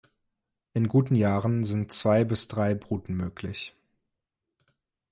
In 0.73 0.87
guten 0.87 1.13
Jahren 1.13 1.63
sind 1.63 1.91
zwei 1.93 2.23
bis 2.23 2.47
drei 2.47 2.73
Bruten 2.73 3.13
möglich. 3.13 3.75